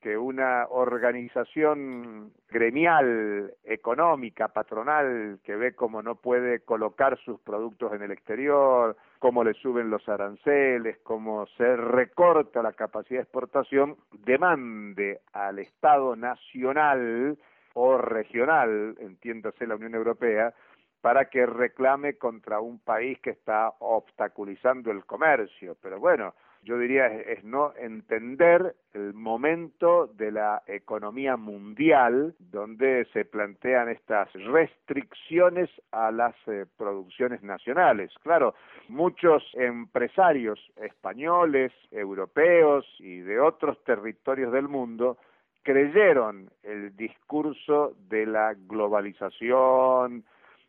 que 0.02 0.18
una 0.18 0.68
organización 0.70 2.32
gremial, 2.50 3.54
económica, 3.64 4.50
patronal, 4.50 5.40
que 5.44 5.56
ve 5.56 5.74
cómo 5.74 6.04
no 6.04 6.16
puede 6.16 6.60
colocar 6.60 7.18
sus 7.26 7.40
productos 7.42 7.94
en 7.94 8.04
el 8.04 8.12
exterior, 8.12 8.96
cómo 9.26 9.44
le 9.44 9.56
suben 9.56 9.90
los 9.90 10.08
aranceles, 10.08 11.00
cómo 11.00 11.48
se 11.58 11.76
recorta 11.76 12.62
la 12.62 12.74
capacidad 12.74 13.22
de 13.22 13.24
exportación, 13.24 13.98
demande 14.24 15.22
al 15.34 15.58
Estado 15.58 16.16
nacional 16.16 17.36
o 17.74 17.98
regional, 17.98 18.96
entiéndase 19.00 19.66
la 19.66 19.78
Unión 19.78 19.96
Europea, 19.96 20.54
para 21.02 21.26
que 21.26 21.44
reclame 21.48 22.20
contra 22.20 22.60
un 22.60 22.78
país 22.78 23.18
que 23.20 23.32
está 23.32 23.74
obstaculizando 23.80 24.92
el 24.92 25.06
comercio. 25.06 25.76
Pero 25.82 26.00
bueno, 26.00 26.36
yo 26.66 26.80
diría 26.80 27.06
es, 27.08 27.44
no 27.44 27.74
entender 27.78 28.76
el 28.94 29.14
momento 29.14 30.08
de 30.08 30.32
la 30.32 30.64
economía 30.66 31.38
mundial 31.38 32.36
donde 32.40 33.06
se 33.14 33.24
plantean 33.24 33.90
estas 33.90 34.34
restricciones 34.34 35.70
a 35.92 36.12
las 36.12 36.36
eh, 36.48 36.66
producciones 36.76 37.44
nacionales. 37.44 38.12
Claro, 38.24 38.56
muchos 38.90 39.44
empresarios 39.54 40.60
españoles, 40.76 41.72
europeos 41.92 42.86
y 43.00 43.20
de 43.20 43.40
otros 43.40 43.82
territorios 43.84 44.52
del 44.52 44.68
mundo 44.68 45.18
creyeron 45.62 46.50
el 46.64 46.96
discurso 46.96 47.94
de 48.10 48.26
la 48.26 48.56
globalización, 48.56 50.24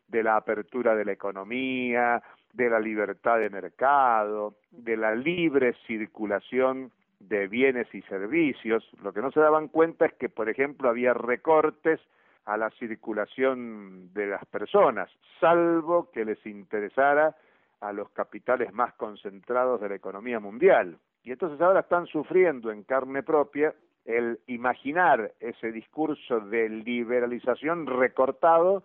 de 0.07 0.23
la 0.23 0.37
apertura 0.37 0.95
de 0.95 1.05
la 1.05 1.11
economía, 1.11 2.21
de 2.53 2.69
la 2.69 2.79
libertad 2.79 3.39
de 3.39 3.49
mercado, 3.49 4.55
de 4.71 4.97
la 4.97 5.13
libre 5.15 5.75
circulación 5.85 6.91
de 7.19 7.47
bienes 7.47 7.93
y 7.93 8.01
servicios. 8.03 8.87
Lo 9.01 9.13
que 9.13 9.21
no 9.21 9.31
se 9.31 9.39
daban 9.39 9.67
cuenta 9.67 10.05
es 10.05 10.13
que, 10.13 10.29
por 10.29 10.49
ejemplo, 10.49 10.89
había 10.89 11.13
recortes 11.13 11.99
a 12.45 12.57
la 12.57 12.69
circulación 12.71 14.13
de 14.13 14.27
las 14.27 14.45
personas, 14.45 15.09
salvo 15.39 16.09
que 16.11 16.23
les 16.23 16.43
interesara 16.45 17.35
a 17.81 17.91
los 17.91 18.09
capitales 18.11 18.73
más 18.73 18.93
concentrados 18.93 19.81
de 19.81 19.89
la 19.89 19.95
economía 19.95 20.39
mundial. 20.39 20.97
Y 21.23 21.31
entonces 21.31 21.59
ahora 21.59 21.81
están 21.81 22.07
sufriendo 22.07 22.71
en 22.71 22.83
carne 22.83 23.21
propia 23.21 23.73
el 24.05 24.39
imaginar 24.47 25.33
ese 25.41 25.71
discurso 25.73 26.39
de 26.39 26.69
liberalización 26.69 27.85
recortado 27.85 28.83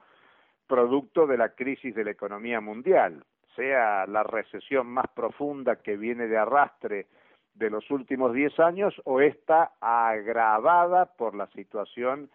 producto 0.73 1.27
de 1.27 1.37
la 1.37 1.51
crisis 1.51 1.95
de 1.95 2.03
la 2.03 2.13
economía 2.13 2.63
mundial, 2.63 3.23
sea 3.55 4.07
la 4.07 4.23
recesión 4.23 4.87
más 4.87 5.05
profunda 5.15 5.77
que 5.77 5.99
viene 5.99 6.29
de 6.29 6.39
arrastre 6.39 7.09
de 7.53 7.69
los 7.69 7.91
últimos 7.91 8.33
10 8.33 8.59
años 8.59 8.95
o 9.05 9.21
está 9.21 9.73
agravada 9.83 11.05
por 11.05 11.35
la 11.35 11.47
situación 11.49 12.31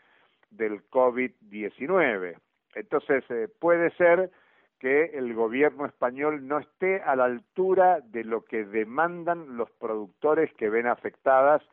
del 0.52 0.88
COVID-19. 0.92 2.38
Entonces, 2.76 3.24
eh, 3.32 3.48
puede 3.60 3.90
ser 3.96 4.30
que 4.78 5.06
el 5.16 5.34
gobierno 5.34 5.88
español 5.88 6.48
no 6.48 6.60
esté 6.60 7.02
a 7.02 7.16
la 7.16 7.26
altura 7.26 8.02
de 8.02 8.24
lo 8.24 8.46
que 8.46 8.66
demandan 8.66 9.58
los 9.58 9.72
productores 9.72 10.54
que 10.54 10.70
ven 10.70 10.86
afectadas 10.86 11.64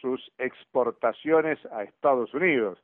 sus 0.00 0.30
exportaciones 0.38 1.58
a 1.72 1.82
Estados 1.82 2.32
Unidos. 2.34 2.78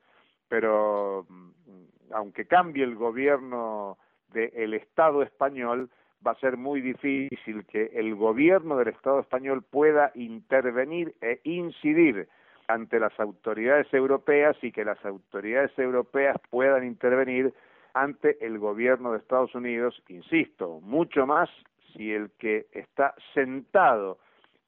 Pero 0.48 1.26
mm, 1.28 1.83
aunque 2.14 2.46
cambie 2.46 2.84
el 2.84 2.94
gobierno 2.94 3.98
del 4.32 4.74
Estado 4.74 5.22
español, 5.22 5.90
va 6.26 6.30
a 6.30 6.40
ser 6.40 6.56
muy 6.56 6.80
difícil 6.80 7.66
que 7.66 7.90
el 7.94 8.14
gobierno 8.14 8.76
del 8.76 8.88
Estado 8.88 9.20
español 9.20 9.62
pueda 9.62 10.10
intervenir 10.14 11.14
e 11.20 11.40
incidir 11.44 12.28
ante 12.68 12.98
las 12.98 13.18
autoridades 13.20 13.92
europeas 13.92 14.56
y 14.62 14.72
que 14.72 14.84
las 14.84 15.04
autoridades 15.04 15.76
europeas 15.78 16.36
puedan 16.50 16.84
intervenir 16.84 17.52
ante 17.92 18.44
el 18.44 18.58
gobierno 18.58 19.12
de 19.12 19.18
Estados 19.18 19.54
Unidos, 19.54 20.02
insisto, 20.08 20.80
mucho 20.80 21.26
más 21.26 21.50
si 21.92 22.12
el 22.12 22.30
que 22.38 22.66
está 22.72 23.14
sentado 23.34 24.18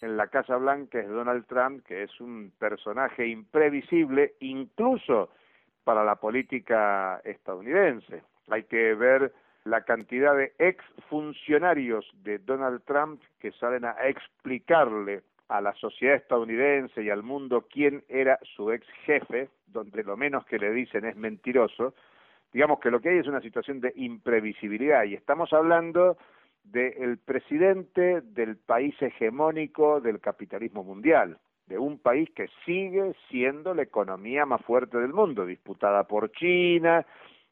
en 0.00 0.16
la 0.16 0.26
Casa 0.28 0.56
Blanca 0.56 1.00
es 1.00 1.08
Donald 1.08 1.46
Trump, 1.46 1.84
que 1.86 2.02
es 2.02 2.20
un 2.20 2.52
personaje 2.58 3.26
imprevisible 3.26 4.34
incluso 4.40 5.30
para 5.86 6.02
la 6.02 6.16
política 6.16 7.20
estadounidense. 7.24 8.24
Hay 8.48 8.64
que 8.64 8.92
ver 8.94 9.32
la 9.64 9.82
cantidad 9.82 10.36
de 10.36 10.52
exfuncionarios 10.58 12.04
de 12.24 12.38
Donald 12.38 12.82
Trump 12.84 13.22
que 13.38 13.52
salen 13.52 13.84
a 13.84 13.92
explicarle 14.08 15.22
a 15.48 15.60
la 15.60 15.72
sociedad 15.74 16.16
estadounidense 16.16 17.04
y 17.04 17.10
al 17.10 17.22
mundo 17.22 17.68
quién 17.72 18.02
era 18.08 18.36
su 18.56 18.72
ex 18.72 18.84
jefe, 19.04 19.48
donde 19.68 20.02
lo 20.02 20.16
menos 20.16 20.44
que 20.46 20.58
le 20.58 20.72
dicen 20.72 21.04
es 21.04 21.14
mentiroso, 21.14 21.94
digamos 22.52 22.80
que 22.80 22.90
lo 22.90 23.00
que 23.00 23.10
hay 23.10 23.18
es 23.18 23.28
una 23.28 23.40
situación 23.40 23.80
de 23.80 23.92
imprevisibilidad 23.94 25.04
y 25.04 25.14
estamos 25.14 25.52
hablando 25.52 26.16
del 26.64 27.18
presidente 27.18 28.22
del 28.22 28.56
país 28.56 29.00
hegemónico 29.00 30.00
del 30.00 30.18
capitalismo 30.18 30.82
mundial, 30.82 31.38
de 31.66 31.78
un 31.78 31.98
país 31.98 32.30
que 32.30 32.48
sigue 32.64 33.14
siendo 33.28 33.74
la 33.74 33.82
economía 33.82 34.46
más 34.46 34.62
fuerte 34.62 34.98
del 34.98 35.12
mundo, 35.12 35.44
disputada 35.44 36.04
por 36.04 36.30
China, 36.32 37.04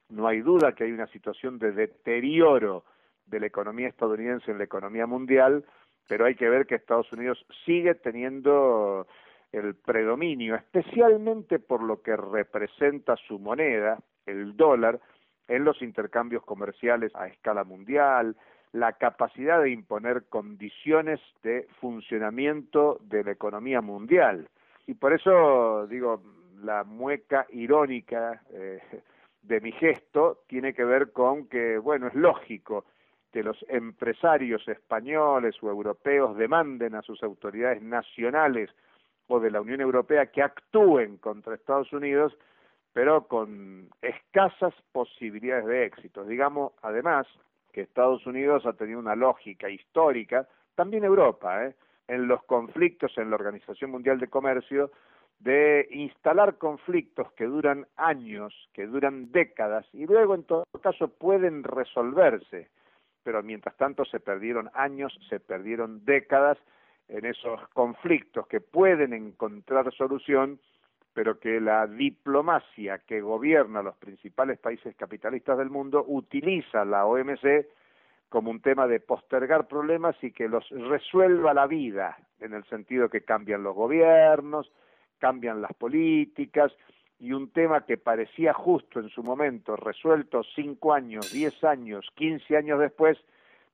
no 0.08 0.28
hay 0.28 0.40
duda 0.40 0.72
que 0.72 0.84
hay 0.84 0.92
una 0.92 1.06
situación 1.08 1.58
de 1.58 1.72
deterioro 1.72 2.84
de 3.26 3.40
la 3.40 3.46
economía 3.46 3.88
estadounidense 3.88 4.50
en 4.50 4.58
la 4.58 4.64
economía 4.64 5.06
mundial, 5.06 5.64
pero 6.08 6.26
hay 6.26 6.34
que 6.34 6.48
ver 6.48 6.66
que 6.66 6.74
Estados 6.74 7.12
Unidos 7.12 7.44
sigue 7.64 7.94
teniendo 7.94 9.06
el 9.50 9.74
predominio, 9.74 10.56
especialmente 10.56 11.58
por 11.58 11.82
lo 11.82 12.02
que 12.02 12.16
representa 12.16 13.16
su 13.16 13.38
moneda, 13.38 13.98
el 14.26 14.56
dólar, 14.56 15.00
en 15.48 15.64
los 15.64 15.80
intercambios 15.82 16.42
comerciales 16.44 17.14
a 17.14 17.26
escala 17.26 17.64
mundial, 17.64 18.36
la 18.74 18.92
capacidad 18.94 19.62
de 19.62 19.70
imponer 19.70 20.24
condiciones 20.24 21.20
de 21.44 21.68
funcionamiento 21.80 22.98
de 23.02 23.22
la 23.22 23.30
economía 23.30 23.80
mundial. 23.80 24.48
Y 24.88 24.94
por 24.94 25.12
eso 25.12 25.86
digo, 25.86 26.20
la 26.60 26.82
mueca 26.82 27.46
irónica 27.50 28.42
eh, 28.50 28.80
de 29.42 29.60
mi 29.60 29.70
gesto 29.70 30.40
tiene 30.48 30.74
que 30.74 30.84
ver 30.84 31.12
con 31.12 31.46
que, 31.46 31.78
bueno, 31.78 32.08
es 32.08 32.14
lógico 32.16 32.84
que 33.32 33.44
los 33.44 33.64
empresarios 33.68 34.66
españoles 34.66 35.54
o 35.62 35.70
europeos 35.70 36.36
demanden 36.36 36.96
a 36.96 37.02
sus 37.02 37.22
autoridades 37.22 37.80
nacionales 37.80 38.70
o 39.28 39.38
de 39.38 39.52
la 39.52 39.60
Unión 39.60 39.82
Europea 39.82 40.26
que 40.26 40.42
actúen 40.42 41.18
contra 41.18 41.54
Estados 41.54 41.92
Unidos, 41.92 42.36
pero 42.92 43.28
con 43.28 43.88
escasas 44.02 44.74
posibilidades 44.90 45.66
de 45.66 45.84
éxito. 45.84 46.24
Digamos, 46.24 46.72
además, 46.82 47.28
que 47.74 47.82
Estados 47.82 48.24
Unidos 48.24 48.64
ha 48.64 48.72
tenido 48.72 49.00
una 49.00 49.16
lógica 49.16 49.68
histórica, 49.68 50.48
también 50.74 51.04
Europa, 51.04 51.66
¿eh? 51.66 51.74
en 52.08 52.28
los 52.28 52.42
conflictos 52.44 53.18
en 53.18 53.30
la 53.30 53.36
Organización 53.36 53.90
Mundial 53.90 54.20
de 54.20 54.28
Comercio, 54.28 54.92
de 55.40 55.88
instalar 55.90 56.56
conflictos 56.56 57.32
que 57.32 57.44
duran 57.44 57.86
años, 57.96 58.54
que 58.72 58.86
duran 58.86 59.32
décadas, 59.32 59.84
y 59.92 60.06
luego 60.06 60.34
en 60.34 60.44
todo 60.44 60.64
caso 60.80 61.08
pueden 61.08 61.64
resolverse 61.64 62.68
pero 63.24 63.42
mientras 63.42 63.76
tanto 63.76 64.04
se 64.04 64.20
perdieron 64.20 64.70
años, 64.74 65.18
se 65.28 65.40
perdieron 65.40 66.04
décadas 66.04 66.58
en 67.08 67.24
esos 67.24 67.66
conflictos 67.70 68.46
que 68.46 68.60
pueden 68.60 69.12
encontrar 69.12 69.92
solución, 69.94 70.60
pero 71.14 71.38
que 71.38 71.60
la 71.60 71.86
diplomacia 71.86 72.98
que 72.98 73.20
gobierna 73.20 73.82
los 73.82 73.96
principales 73.96 74.58
países 74.58 74.94
capitalistas 74.96 75.56
del 75.56 75.70
mundo 75.70 76.04
utiliza 76.06 76.84
la 76.84 77.06
OMC 77.06 77.66
como 78.28 78.50
un 78.50 78.60
tema 78.60 78.88
de 78.88 78.98
postergar 78.98 79.68
problemas 79.68 80.16
y 80.22 80.32
que 80.32 80.48
los 80.48 80.68
resuelva 80.70 81.54
la 81.54 81.68
vida, 81.68 82.18
en 82.40 82.52
el 82.52 82.64
sentido 82.64 83.08
que 83.08 83.22
cambian 83.22 83.62
los 83.62 83.76
gobiernos, 83.76 84.72
cambian 85.20 85.62
las 85.62 85.72
políticas, 85.74 86.72
y 87.20 87.32
un 87.32 87.50
tema 87.52 87.86
que 87.86 87.96
parecía 87.96 88.52
justo 88.52 88.98
en 88.98 89.08
su 89.08 89.22
momento, 89.22 89.76
resuelto 89.76 90.42
cinco 90.54 90.92
años, 90.92 91.32
diez 91.32 91.62
años, 91.62 92.10
quince 92.16 92.56
años 92.56 92.80
después, 92.80 93.16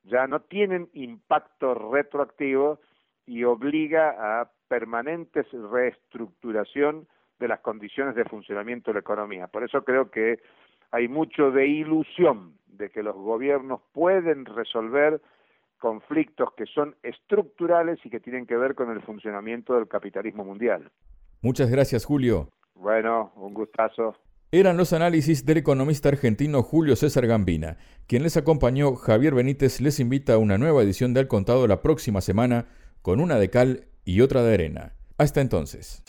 ya 0.05 0.27
no 0.27 0.41
tienen 0.41 0.91
impacto 0.93 1.75
retroactivo 1.75 2.81
y 3.27 3.45
obliga 3.45 4.41
a 4.41 4.51
permanentes 4.69 5.47
reestructuración 5.53 7.09
de 7.41 7.49
las 7.49 7.61
condiciones 7.61 8.15
de 8.15 8.25
funcionamiento 8.25 8.91
de 8.91 8.95
la 8.95 9.01
economía. 9.01 9.49
Por 9.49 9.65
eso 9.65 9.83
creo 9.83 10.11
que 10.11 10.39
hay 10.93 11.09
mucho 11.09 11.51
de 11.51 11.67
ilusión 11.67 12.55
de 12.69 12.91
que 12.91 13.03
los 13.03 13.17
gobiernos 13.17 13.81
pueden 13.93 14.45
resolver 14.45 15.21
conflictos 15.79 16.51
que 16.57 16.67
son 16.67 16.95
estructurales 17.03 17.99
y 18.05 18.11
que 18.11 18.21
tienen 18.21 18.47
que 18.47 18.57
ver 18.57 18.75
con 18.75 18.91
el 18.91 19.01
funcionamiento 19.03 19.75
del 19.75 19.89
capitalismo 19.89 20.45
mundial. 20.45 20.91
Muchas 21.41 21.71
gracias, 21.71 22.05
Julio. 22.05 22.49
Bueno, 22.75 23.33
un 23.37 23.55
gustazo. 23.55 24.15
Eran 24.53 24.77
los 24.77 24.93
análisis 24.93 25.47
del 25.47 25.59
economista 25.59 26.09
argentino 26.09 26.63
Julio 26.63 26.97
César 26.97 27.27
Gambina. 27.27 27.77
Quien 28.07 28.23
les 28.23 28.37
acompañó, 28.37 28.95
Javier 28.95 29.35
Benítez, 29.35 29.81
les 29.81 30.01
invita 30.01 30.35
a 30.35 30.39
una 30.39 30.59
nueva 30.59 30.83
edición 30.83 31.15
del 31.15 31.29
Contado 31.29 31.67
la 31.67 31.81
próxima 31.81 32.21
semana 32.21 32.67
con 33.01 33.21
una 33.21 33.39
de 33.39 33.49
cal 33.49 33.87
y 34.05 34.21
otra 34.21 34.43
de 34.43 34.55
arena. 34.55 34.93
Hasta 35.19 35.41
entonces. 35.41 36.03